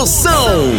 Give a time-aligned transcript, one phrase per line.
[0.00, 0.72] Moção.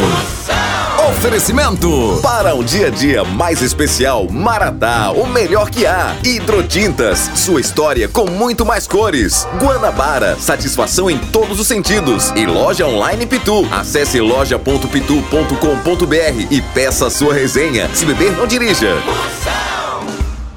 [1.11, 6.15] Oferecimento para um dia a dia mais especial, Maratá, o melhor que há.
[6.23, 9.47] Hidrotintas, sua história com muito mais cores.
[9.59, 12.31] Guanabara, satisfação em todos os sentidos.
[12.35, 13.63] E loja online Pitu.
[13.71, 17.87] Acesse loja.pitu.com.br e peça sua resenha.
[17.93, 18.95] Se beber, não dirija.
[19.05, 20.07] Moção,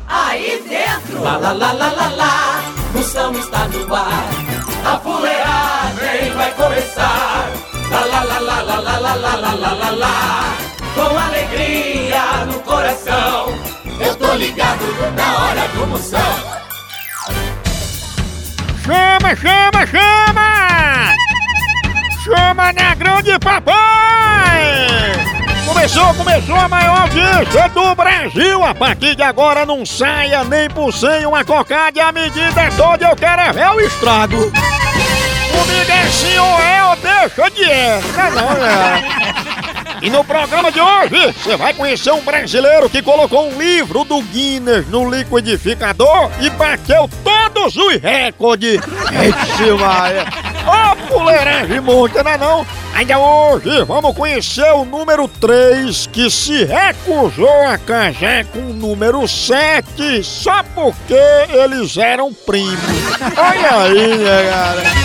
[0.08, 1.22] aí dentro.
[1.22, 2.62] Lá, lá, lá, lá, lá, lá.
[2.94, 4.24] Moção está no ar.
[4.86, 7.52] A fuleagem vai começar.
[7.90, 8.23] Lá, lá,
[9.16, 10.56] lá, lá, lá, lá, lá, lá.
[10.94, 13.54] Com alegria no coração,
[14.00, 14.84] eu tô ligado
[15.16, 16.20] na hora do moção.
[18.84, 21.14] Chama, chama, chama!
[22.22, 23.74] Chama na grande papai!
[25.66, 28.62] Começou, começou a maior audiência do Brasil.
[28.62, 31.98] A partir de agora não saia nem por sem uma cocada.
[31.98, 34.52] E a medida é toda eu quero é ver o estrago.
[35.54, 38.00] Comigo é sim ou é ou deixa de é!
[38.16, 39.44] Não, não, é.
[40.02, 44.20] E no programa de hoje, você vai conhecer um brasileiro que colocou um livro do
[44.20, 48.74] Guinness no liquidificador e bateu todos os recordes.
[48.74, 50.26] Esse Maia.
[50.66, 52.66] Ô, fuleiragem muita, não é não?
[52.94, 59.26] Ainda hoje vamos conhecer o número 3 que se recusou a casar com o número
[59.26, 61.16] 7 só porque
[61.50, 62.78] eles eram primos.
[63.36, 65.03] Olha aí, né, cara?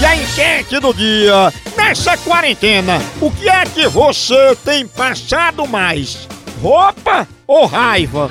[0.00, 6.26] E a enquete do dia: nessa quarentena, o que é que você tem passado mais?
[6.62, 8.30] Roupa ou raiva?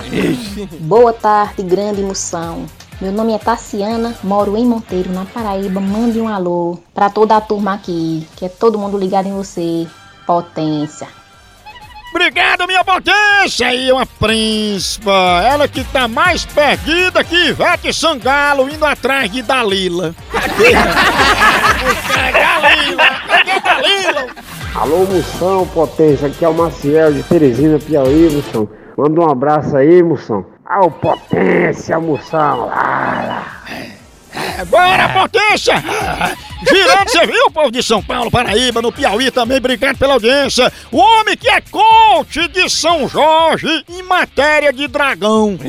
[0.82, 2.68] Boa tarde, grande moção.
[3.02, 5.82] Meu nome é Tassiana, moro em Monteiro, na Paraíba.
[5.82, 9.86] Mande um alô pra toda a turma aqui, que é todo mundo ligado em você.
[10.26, 11.08] Potência.
[12.12, 13.74] Obrigado, minha potência!
[13.74, 15.12] E uma príncipa,
[15.44, 20.16] ela que tá mais perdida que Ivete Sangalo indo atrás de Dalila.
[20.32, 20.72] Cadê
[22.32, 23.04] Dalila?
[23.28, 24.28] Cadê Dalila?
[24.76, 28.70] Alô, Moção, potência, aqui é o Maciel de Teresina, Piauí, Moção.
[28.98, 30.46] Manda um abraço aí, Moção.
[30.66, 32.66] Ao potência, Moção.
[32.66, 33.64] Lá.
[34.68, 35.76] Bora, potência!
[36.68, 40.74] Girando, você viu, povo de São Paulo, Paraíba, no Piauí também, obrigado pela audiência.
[40.92, 45.56] O homem que é coach de São Jorge em matéria de dragão.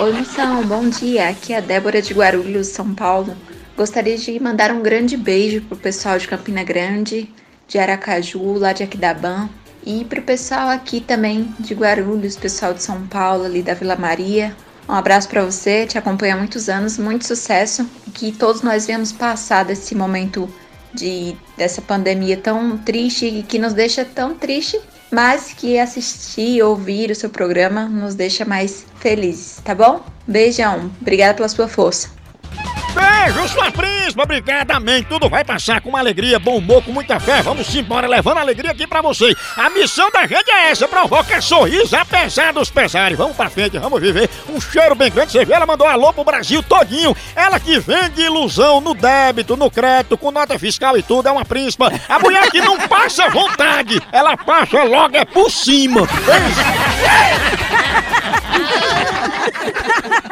[0.00, 1.28] Oi, Moção, bom dia.
[1.28, 3.36] Aqui é a Débora de Guarulhos, São Paulo.
[3.76, 7.30] Gostaria de mandar um grande beijo pro pessoal de Campina Grande,
[7.68, 9.48] de Aracaju, lá de Aquidabã.
[9.86, 14.56] E pro pessoal aqui também de Guarulhos, pessoal de São Paulo, ali da Vila Maria.
[14.88, 19.12] Um abraço para você, te acompanho há muitos anos, muito sucesso que todos nós venhamos
[19.12, 20.48] passar desse momento
[20.92, 24.80] de dessa pandemia tão triste e que nos deixa tão triste,
[25.10, 30.02] mas que assistir, ouvir o seu programa nos deixa mais felizes, tá bom?
[30.26, 32.08] Beijão, obrigada pela sua força.
[33.24, 35.02] Beijo, sua príncipa, obrigada, amém.
[35.02, 37.40] Tudo vai passar com alegria, bom humor, com muita fé.
[37.40, 39.34] Vamos embora, levando alegria aqui pra você.
[39.56, 43.16] A missão da gente é essa, provoca sorriso apesar dos pesares.
[43.16, 45.32] Vamos pra frente, vamos viver um cheiro bem grande.
[45.32, 47.16] Você vê, ela mandou alô pro Brasil todinho.
[47.34, 51.46] Ela que vende ilusão no débito, no crédito, com nota fiscal e tudo, é uma
[51.46, 51.90] príncipa.
[52.06, 56.02] A mulher que não passa vontade, ela passa logo é por cima.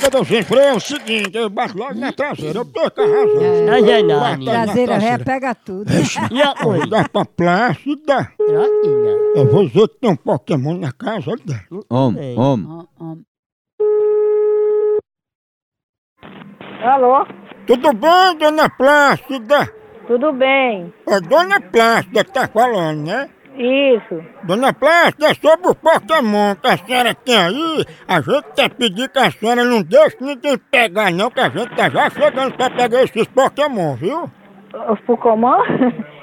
[0.00, 3.26] Meu Deus, gente, é o seguinte, eu bato logo na traseira, eu perco a razão.
[3.64, 5.84] Não, não, na Traseira ré pega tudo.
[6.32, 8.32] E a coisa da pra Plácida,
[9.36, 11.84] eu vou dizer que tem um Pokémon na casa dela.
[11.88, 12.86] Homem, homem.
[16.82, 17.24] Alô?
[17.64, 19.72] Tudo bem, dona Plácida?
[20.08, 20.92] Tudo bem?
[21.06, 23.30] É Dona Plácida que tá falando, né?
[23.56, 24.20] Isso.
[24.42, 29.08] Dona Plácida, é sobre o Pokémon que a senhora tem aí, a gente quer pedir
[29.08, 32.70] que a senhora não deixe ninguém pegar não, que a gente tá já chegando pra
[32.70, 34.28] pegar esses Pokémon, viu?
[34.90, 35.58] Os Pokémon?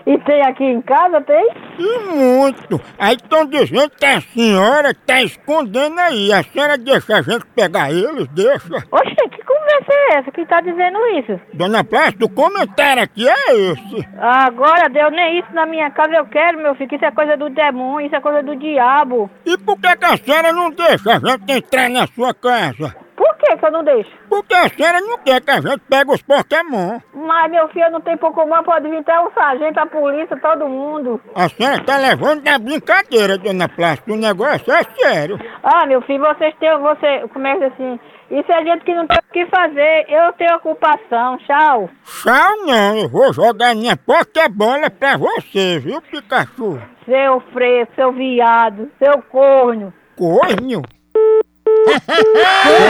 [0.05, 1.49] E tem aqui em casa, tem?
[1.77, 2.79] E muito!
[2.97, 7.91] Aí estão dizendo que a senhora tá escondendo aí, a senhora deixa a gente pegar
[7.91, 8.75] eles, deixa?
[8.91, 10.31] Oxe, que conversa é essa?
[10.31, 11.39] Quem tá dizendo isso?
[11.53, 14.07] Dona Plácida, o comentário aqui é esse.
[14.17, 16.93] Agora, Deus, nem isso na minha casa eu quero, meu filho.
[16.93, 19.29] Isso é coisa do demônio, isso é coisa do diabo.
[19.45, 22.95] E por que, que a senhora não deixa a gente entrar na sua casa?
[23.41, 24.11] Por que que eu não deixo?
[24.29, 26.99] Porque a senhora não quer que a gente pegue os Pokémon.
[27.11, 31.19] Mas, meu filho, não tem Pokémon, pode vir até o sargento, a polícia, todo mundo.
[31.33, 34.13] A senhora tá levando na brincadeira, dona Plácida.
[34.13, 35.39] O negócio é sério.
[35.63, 37.99] Ah, meu filho, vocês têm, você, como é assim,
[38.29, 41.89] isso é gente que não tem o que fazer, eu tenho ocupação, tchau.
[42.21, 46.79] Tchau não, eu vou jogar minha Pokébola pra você, viu, Pikachu?
[47.05, 49.91] Seu fresco, seu viado, seu corno.
[50.15, 50.83] Corno?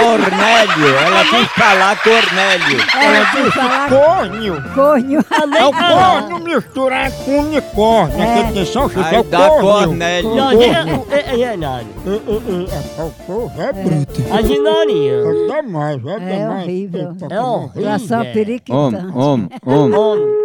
[0.02, 2.78] Cornélio, ela quis falar Cornélio.
[3.02, 4.74] Ela disse corno.
[4.74, 5.26] Cornho.
[5.58, 8.22] É o corno misturado com unicórnio.
[8.22, 9.62] Aqui atenção, Chico, é Aí o dá corno.
[9.88, 10.30] Cornélio.
[10.30, 11.08] Corno.
[11.12, 14.22] é, é, é, o povo é bruto.
[14.34, 15.14] A ginorinha.
[15.14, 16.64] É demais, é É demais.
[16.64, 17.16] horrível.
[17.16, 17.70] Tem É.
[17.74, 19.06] Coração Homem, periquitante.
[19.16, 20.42] homem, homem.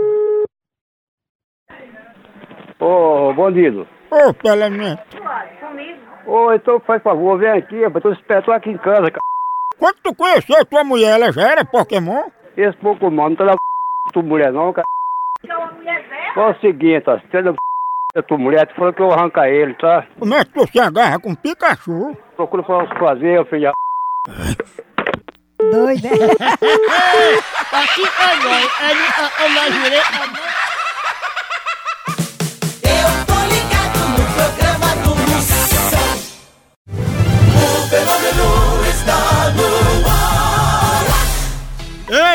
[2.79, 3.87] Ô, bandido.
[4.11, 5.03] Ô, Pelemento,
[6.26, 8.02] Ô, então faz favor, vem aqui, rapaz.
[8.02, 9.21] Tô esperando aqui em casa, cara.
[9.78, 12.25] quando tu conheceu tua mulher, ela já era Pokémon?
[12.56, 13.54] Esse Pokémon não tá na
[14.12, 14.87] tua mulher não, cara.
[16.37, 17.18] É o seguinte, ó.
[17.18, 17.54] Se você não
[18.14, 20.06] é tua mulher, tu falou que eu vou arrancar ele, tá?
[20.18, 22.16] Como é que tu se agarra com Pikachu?
[22.35, 22.62] Procura
[22.99, 23.73] fazer, filha.
[25.59, 26.09] Doida.
[29.38, 30.65] Eu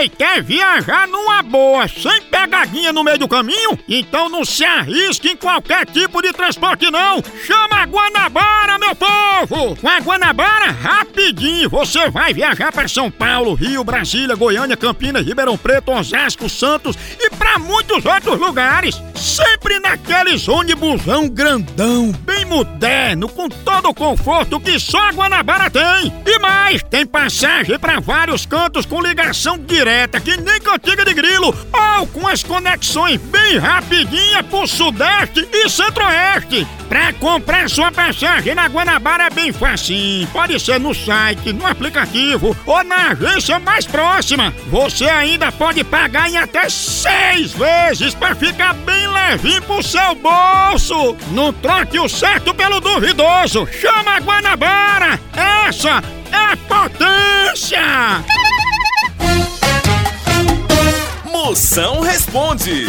[0.01, 3.77] Ei, quer viajar numa boa, sem pegadinha no meio do caminho?
[3.87, 7.21] Então não se arrisque em qualquer tipo de transporte não!
[7.45, 9.75] Chama a Guanabara, meu povo!
[9.75, 15.55] Com a Guanabara, rapidinho, você vai viajar para São Paulo, Rio, Brasília, Goiânia, Campinas, Ribeirão
[15.55, 18.99] Preto, Osasco, Santos e para muitos outros lugares.
[19.21, 26.11] Sempre naqueles ônibusão grandão, bem moderno, com todo o conforto que só a Guanabara tem.
[26.25, 31.55] E mais, tem passagem para vários cantos com ligação direta, que nem cantiga de grilo,
[31.71, 36.67] ou com as conexões bem rapidinha pro Sudeste e Centro-Oeste.
[36.89, 40.27] Pra comprar sua passagem na Guanabara é bem facinho.
[40.27, 44.53] Pode ser no site, no aplicativo ou na agência mais próxima.
[44.67, 51.15] Você ainda pode pagar em até seis vezes pra ficar bem levinho pro seu bolso.
[51.31, 53.67] Não troque o certo pelo duvidoso.
[53.67, 55.19] Chama a Guanabara.
[55.67, 56.01] Essa
[56.31, 57.81] é potência!
[61.31, 62.85] Moção responde.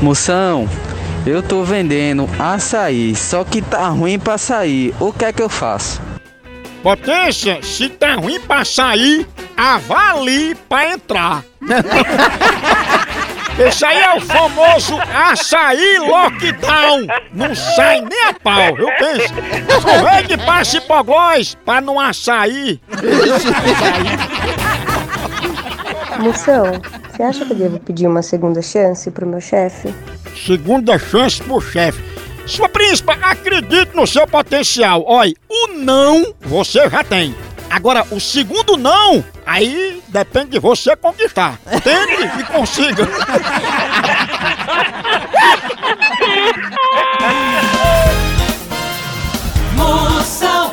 [0.02, 0.68] Moção,
[1.26, 4.94] eu tô vendendo açaí, só que tá ruim pra sair.
[5.00, 6.02] O que é que eu faço?
[6.84, 9.28] Potência, se tá ruim pra sair,
[9.58, 11.44] avalie pra entrar.
[13.58, 17.08] Esse aí é o famoso açaí lockdown.
[17.34, 19.34] Não sai nem a pau, eu penso.
[19.82, 22.82] Correio de passe hipoglós pra não açaí.
[26.20, 26.66] Moção,
[27.10, 29.94] você acha que eu devo pedir uma segunda chance pro meu chefe?
[30.36, 32.04] Segunda chance pro chefe.
[32.46, 35.04] Sua príncipa, acredite no seu potencial.
[35.08, 37.34] Olha, o não você já tem.
[37.70, 41.58] Agora, o segundo não, aí depende de você conquistar.
[41.84, 43.08] Tente e consiga.
[49.76, 50.72] Moção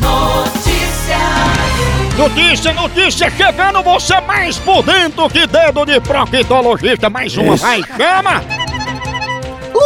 [0.00, 1.18] Notícias.
[2.16, 7.08] Notícia, notícia, chegando você mais por dentro que dedo de proctologista.
[7.08, 7.64] Mais uma, Isso.
[7.64, 8.42] vai, chama!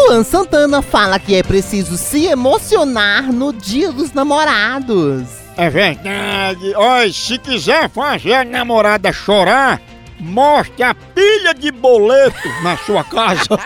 [0.03, 5.23] Luan Santana fala que é preciso se emocionar no dia dos namorados.
[5.57, 6.75] É verdade.
[6.75, 9.81] Olha, se quiser fazer a namorada chorar,
[10.19, 13.45] mostre a pilha de boleto na sua casa.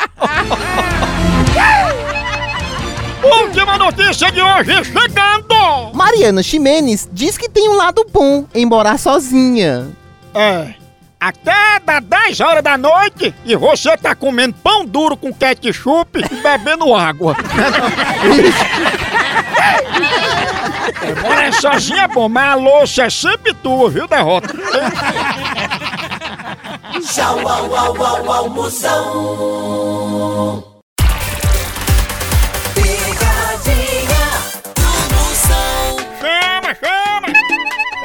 [3.25, 5.95] Última notícia de hoje chegando!
[5.95, 9.88] Mariana Ximenes diz que tem um lado bom em morar sozinha.
[10.35, 10.75] É.
[11.18, 16.35] Até das 10 horas da noite e você tá comendo pão duro com ketchup e
[16.42, 17.35] bebendo água.
[21.02, 24.49] É, Morar sozinha é bom, mas a louça é sempre tua, viu, derrota?
[27.02, 29.96] Tchau, au, au, au, au, Moção.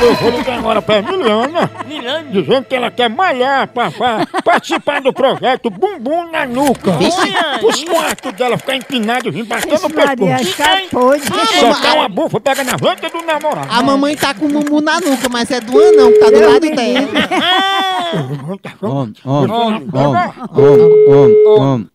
[0.00, 1.70] Eu vou ligar agora pra Miliana,
[2.30, 6.92] dizendo que ela quer malhar pra, pra participar do projeto Bumbum na Nuca.
[7.62, 10.56] Os quartos dela ficar empinado e vir batendo no Maria, pescoço.
[10.56, 11.22] tá podre.
[11.60, 13.68] Soltar uma bufa, pega na vanta do namorado.
[13.70, 16.40] A mamãe tá com o mumu na nuca, mas é do anão que tá do
[16.40, 17.08] lado dela.
[18.82, 19.88] Om, om, Homem,
[20.56, 21.86] om, om,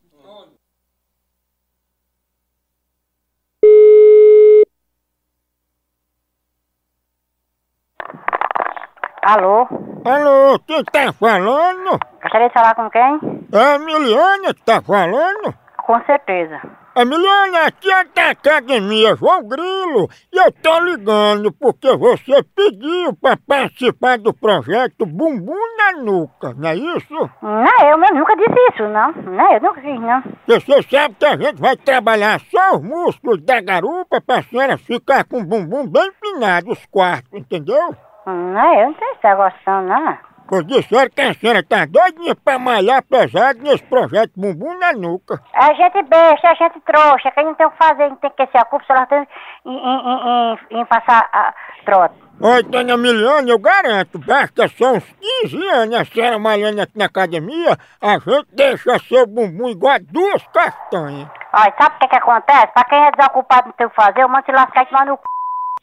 [9.31, 9.65] Alô?
[10.03, 11.97] Alô, quem tá falando?
[12.21, 13.47] Gostaria de falar com quem?
[13.53, 15.55] É a Miliana que tá falando?
[15.85, 16.59] Com certeza.
[16.93, 23.37] Emiliana, aqui é da Academia João Grilo e eu tô ligando porque você pediu pra
[23.37, 27.29] participar do projeto Bumbum na Nuca, não é isso?
[27.41, 29.13] Não, eu, nunca disse isso, não.
[29.13, 30.23] Não, eu nunca fiz, não.
[30.45, 35.23] Você sabe que a gente vai trabalhar só os músculos da garupa pra senhora ficar
[35.23, 37.95] com o bumbum bem empinado, os quartos, entendeu?
[38.25, 40.31] Não, eu não tenho esse negócio, não.
[40.51, 45.41] Pois disseram que a senhora tá doidinha pra malhar pesado nesse projeto Bumbum na Nuca.
[45.53, 48.45] A gente besta, a gente trouxa, que não tem o que fazer, não tem que
[48.47, 49.25] ser a culpa, se ela tem
[49.65, 51.53] em, em, em, em, passar a
[51.85, 52.15] trote.
[52.41, 55.05] Oi, dona Miliane, eu garanto, basta só uns
[55.43, 59.99] 15 anos a senhora malhando aqui na academia, a gente deixa seu bumbum igual a
[59.99, 61.29] duas castanhas.
[61.53, 62.67] Olha, sabe o que que acontece?
[62.73, 65.05] Pra quem é desocupado não tem o que fazer, eu mando se lascar e tomar
[65.05, 65.21] no c...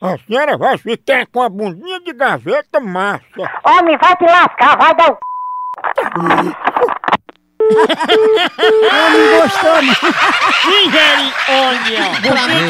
[0.01, 3.25] A senhora vai ficar com a bundinha de gaveta massa.
[3.65, 5.21] Homem, vai te lascar, vai dar o c...
[8.89, 9.95] Homem gostou, né?
[10.87, 12.01] Ingere, olha!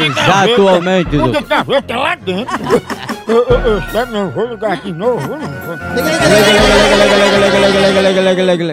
[0.06, 2.58] Exatamente, O de gaveta é lá dentro.
[3.28, 5.76] Eu, eu, eu sério, não vou ligar de novo, não vou.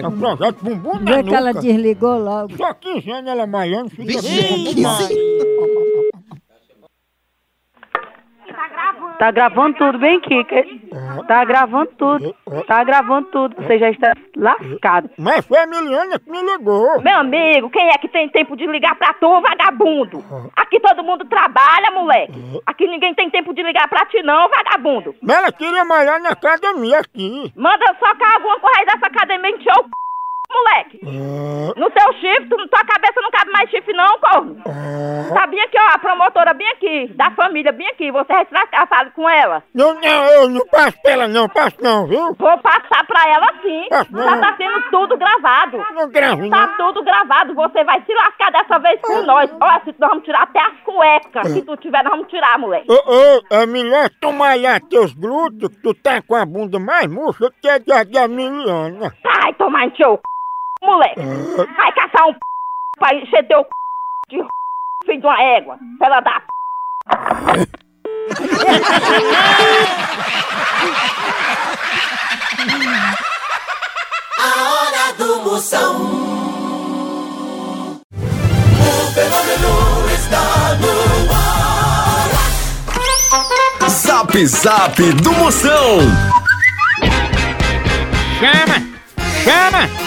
[0.00, 1.60] É o projeto Bumbum na Vê que ela Nuca.
[1.60, 2.56] desligou logo.
[2.56, 4.74] Só 15 anos ela malhando, fica Vixe,
[9.18, 10.64] Tá gravando tudo bem, Kika?
[11.26, 12.34] Tá gravando tudo.
[12.66, 13.56] Tá gravando tudo.
[13.56, 15.10] Você já está lascado.
[15.18, 17.00] Mas foi a Miliana que me ligou.
[17.00, 20.22] Meu amigo, quem é que tem tempo de ligar pra tu, vagabundo?
[20.54, 22.60] Aqui todo mundo trabalha, moleque.
[22.66, 25.14] Aqui ninguém tem tempo de ligar pra ti, não, vagabundo.
[25.22, 27.52] Mas ela queria malhar na academia aqui.
[27.56, 29.90] Manda socar alguma coisa dessa academia encher o c...
[30.50, 31.00] moleque.
[31.76, 34.56] No teu chifre, tu, tua cabeça não cabe mais chifre, não, corno.
[35.34, 38.10] Tá bem aqui, ó, a promotora bem aqui, da família, bem aqui.
[38.10, 39.62] Você vai tirar casado com ela?
[39.74, 42.34] Não, não, eu não passo pra ela não, passo não, viu?
[42.34, 43.86] Vou passar pra ela sim.
[43.90, 44.40] Passo Já não.
[44.40, 45.78] tá sendo tudo gravado.
[45.94, 46.76] Não grave, Tá não.
[46.76, 49.50] tudo gravado, você vai se lascar dessa vez com nós.
[49.60, 51.48] Olha, se nós vamos tirar até as cuecas.
[51.52, 52.86] Se tu tiver, nós vamos tirar, moleque.
[52.90, 57.06] Ô, ô, é melhor tu malhar teus glúteos, que tu tá com a bunda mais
[57.06, 59.12] murcha que a da Miliana.
[59.22, 60.22] Vai tomar em teu c...
[60.82, 61.20] moleque.
[61.76, 62.38] Vai caçar um p...
[62.98, 63.68] pra encher teu c...
[64.28, 64.46] de r...
[65.04, 65.78] filho de uma égua.
[66.00, 66.46] Ela dá p...
[74.38, 75.96] A hora do Moção.
[78.12, 80.90] O fenômeno está no
[81.32, 81.48] ar.
[83.88, 86.00] Zap Zap do Moção.
[88.38, 88.78] Chama,
[89.42, 90.05] chama.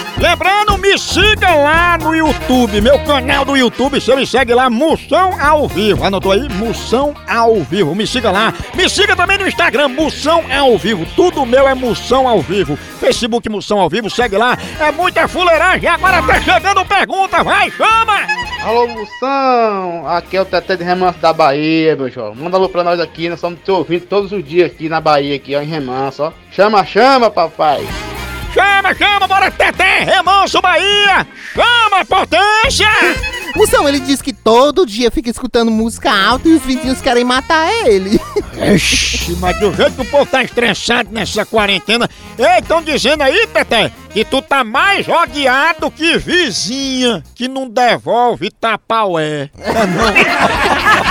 [0.80, 5.68] Me siga lá no YouTube, meu canal do YouTube, você me segue lá, Moção ao
[5.68, 6.02] Vivo.
[6.02, 6.48] Anotou aí?
[6.54, 8.54] Moção ao Vivo, me siga lá.
[8.74, 11.06] Me siga também no Instagram, Moção ao Vivo.
[11.14, 12.76] Tudo meu é Moção ao Vivo.
[12.98, 14.56] Facebook Moção ao Vivo, segue lá.
[14.80, 18.26] É muita fuleiragem, agora tá chegando pergunta, vai, chama!
[18.64, 20.08] Alô, Moção!
[20.08, 22.42] Aqui é o Teté de Remanso da Bahia, meu jovem.
[22.42, 25.36] Manda alô pra nós aqui, nós estamos te ouvindo todos os dias aqui na Bahia,
[25.36, 26.32] aqui, ó, em Remanso, ó.
[26.50, 27.86] Chama, chama, papai!
[28.60, 31.26] Chama, chama, bora Teté, Remanso Bahia!
[31.54, 32.86] Chama, potência!
[33.56, 37.72] Moção, ele diz que todo dia fica escutando música alta e os vizinhos querem matar
[37.86, 38.20] ele.
[38.74, 42.08] Ixi, mas do jeito que o povo tá estressado nessa quarentena.
[42.38, 48.50] Ei, estão dizendo aí, Teté, que tu tá mais odiado que vizinha que não devolve
[48.50, 49.48] tapaué.
[49.58, 49.70] É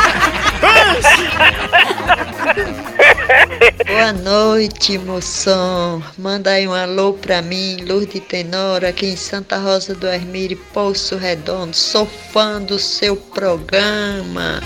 [3.88, 6.02] Boa noite, moção.
[6.18, 11.18] Manda aí um alô pra mim, Lourdes Tenora, aqui em Santa Rosa do Hermírio, Poço
[11.18, 11.76] Redondo.
[11.76, 14.62] Sou fã do seu programa.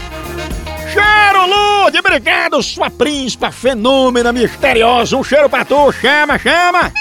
[0.91, 5.17] Cheiro, Lude, obrigado, sua príncipa fenômena misteriosa.
[5.17, 6.91] Um cheiro pra tu, chama, chama.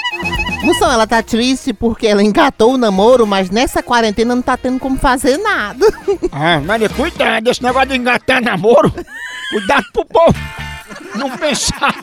[0.63, 4.79] Moção, ela tá triste porque ela engatou o namoro, mas nessa quarentena não tá tendo
[4.79, 5.85] como fazer nada.
[6.31, 8.91] Ah, mas cuidado, esse negócio de engatar namoro.
[9.51, 10.35] Cuidado pro povo
[11.15, 11.93] não pensar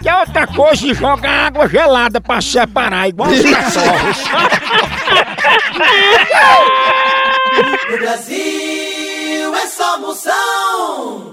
[0.00, 4.24] que é outra coisa e jogar água gelada pra separar, igual os cachorros.
[7.90, 11.25] No Brasil é só Moção.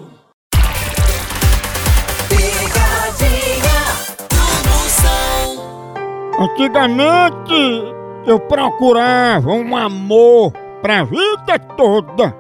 [6.44, 7.94] Antigamente
[8.28, 10.52] eu procurava um amor
[10.82, 12.36] pra vida toda.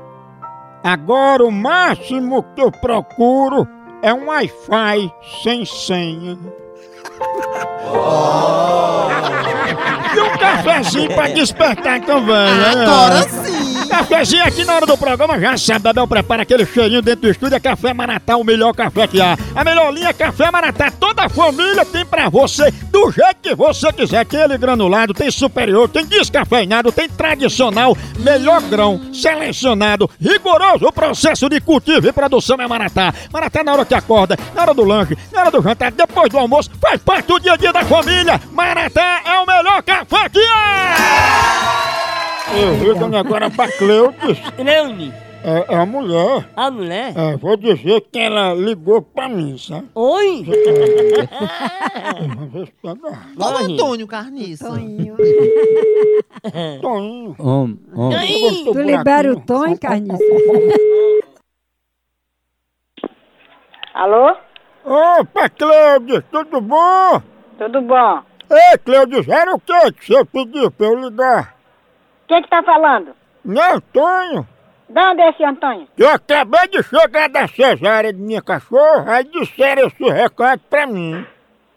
[0.84, 3.66] Agora o máximo que eu procuro
[4.02, 5.10] é um Wi-Fi
[5.42, 6.38] sem senha.
[10.16, 12.86] E um cafezinho pra despertar também, né?
[12.86, 13.43] Agora sim.
[14.04, 17.56] Cafezinho aqui na hora do programa, já sabe, Bebel prepara aquele cheirinho dentro do estúdio,
[17.56, 19.38] é Café Maratá, o melhor café que há.
[19.56, 23.56] A melhor linha é Café Maratá, toda a família tem pra você, do jeito que
[23.56, 24.26] você quiser.
[24.26, 31.48] Tem ele granulado, tem superior, tem descafeinado, tem tradicional, melhor grão, selecionado, rigoroso o processo
[31.48, 33.13] de cultivo e produção é Maratá.
[33.32, 36.38] Maratá na hora que acorda, na hora do lanche, na hora do jantar, depois do
[36.38, 38.39] almoço, faz parte do dia a dia da família.
[38.52, 41.83] Maratá é o melhor café que há!
[42.52, 44.40] Eu ligo agora pra Cleudes.
[44.56, 46.48] Cleude, É, é a mulher.
[46.56, 47.14] a mulher?
[47.18, 49.88] É, vou dizer que ela ligou pra mim, sabe?
[49.96, 50.46] Oi?
[53.38, 54.68] Qual o Antônio Carniça?
[54.70, 55.16] Toninho.
[56.84, 57.78] Om, om.
[58.74, 60.24] Tu libera o tom, hein, Carniça?
[63.94, 64.36] Alô?
[64.86, 67.22] Opa, Cleudes, tudo bom?
[67.58, 68.22] Tudo bom?
[68.50, 71.53] Ei, Cleudes, era o que que você pediu pra eu ligar?
[72.34, 73.12] Quem que tá falando?
[73.46, 74.48] Não, Antônio.
[74.89, 75.88] De onde é esse Antônio?
[75.96, 81.24] Eu acabei de chegar da cesárea de minha cachorra, aí disseram esse recado pra mim.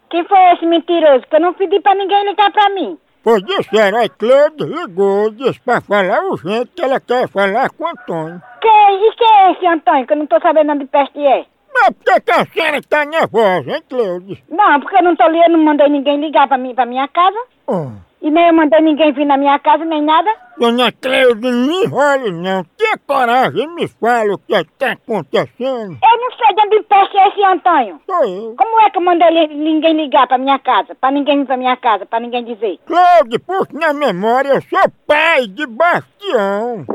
[0.09, 1.27] Quem foi esse mentiroso?
[1.27, 2.97] Que eu não pedi pra ninguém ligar pra mim.
[3.21, 7.87] Pois disseram, aí Cleudes ligou, disse pra falar urgente que ela quer falar com o
[7.89, 8.41] Antônio.
[8.59, 10.07] Que, e quem é esse Antônio?
[10.07, 11.45] Que eu não tô sabendo onde peste é.
[11.71, 14.39] Mas por que a senhora tá nervosa, hein, Cleudes?
[14.49, 17.37] Não, porque eu não tô eu não mandei ninguém ligar pra, mim, pra minha casa.
[17.67, 18.06] Oh.
[18.21, 20.29] E nem eu mandei ninguém vir na minha casa, nem nada.
[20.57, 22.63] Dona Cleudes, não enrole não.
[22.75, 25.97] Tenha coragem me fala o que é que tá acontecendo.
[26.03, 28.01] Eu não sei de onde peste é esse Antônio.
[28.07, 28.55] Sou eu.
[28.57, 30.95] Como é que eu mandei li- ninguém ligar pra minha casa?
[30.95, 32.79] Pra ninguém vir pra minha casa, pra ninguém dizer.
[32.87, 36.85] Cleudes, puxa na memória, eu sou pai de Bastião.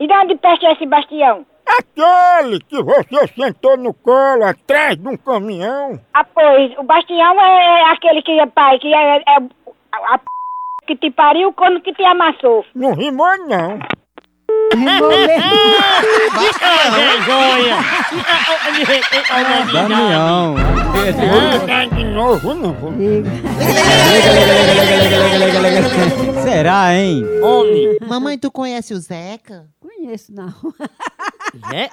[0.00, 1.44] E de onde peste é esse Bastião?
[1.66, 6.00] Aquele que você sentou no colo atrás de um caminhão.
[6.14, 9.36] Ah, pois, o Bastião é aquele que é pai, que é, é
[9.92, 10.24] a, a p...
[10.88, 12.64] que te pariu quando que te amassou.
[12.74, 13.78] Não rimou, não.
[19.70, 20.54] Damião.
[20.54, 22.92] Vou ligar de novo, não vou.
[26.42, 27.22] Será, hein?
[27.42, 27.98] Homem.
[28.08, 29.66] Mamãe, tu conhece o Zeca?
[29.78, 30.48] Conheço, não.
[31.72, 31.90] É?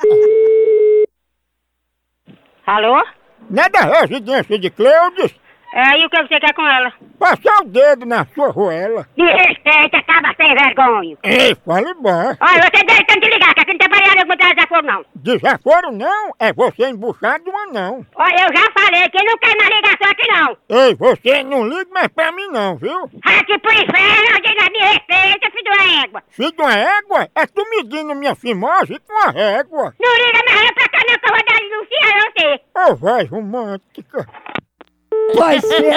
[2.65, 3.03] Alô?
[3.49, 5.36] Não é da residência de Cleudes?
[5.75, 6.93] É, e o que você quer com ela?
[7.19, 9.05] Passar o dedo na sua roela.
[9.17, 11.17] Me respeita, acaba sem vergonha.
[11.21, 12.39] Ei, fale baixo.
[12.39, 15.05] Olha, você deve tanto ligar, que aqui não tem variável que botar desaforo, não.
[15.15, 18.05] Desaforo não, é você embuchar de um anão.
[18.15, 20.57] Olha, eu já falei que não quer mais ligação aqui, não.
[20.69, 23.11] Ei, você não liga mais pra mim não, viu?
[23.25, 26.23] Aqui pro inferno, diga, me respeita, filho da égua.
[26.29, 29.93] Filho de uma égua, é tu medindo minha fimose com a régua.
[29.99, 32.91] Não liga mais pra cá, não, que eu vou dar denunciar você.
[32.91, 34.25] Ô, voz romântica.
[34.25, 34.64] Vai ser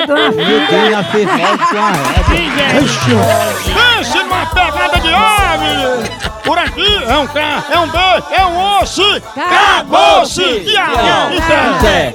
[0.07, 2.59] do Medindo a fimose com a régua.
[3.75, 6.11] Pense numa pegada de ave!
[6.45, 7.99] Por aqui é um K, é um B,
[8.31, 9.23] é um osso!
[9.37, 10.43] Acabou-se!
[11.33, 11.81] Então.
[11.81, 12.15] Zé.